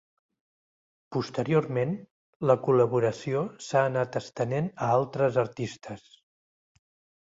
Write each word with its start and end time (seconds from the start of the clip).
Posteriorment, 1.17 1.93
la 2.53 2.57
col·laboració 2.69 3.45
s'ha 3.69 3.87
anat 3.93 4.21
estenent 4.25 4.75
a 4.89 4.93
altres 4.99 5.43
artistes. 5.49 6.13